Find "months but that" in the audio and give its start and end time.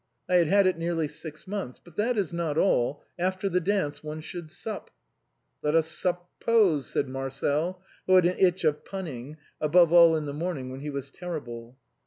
1.47-2.17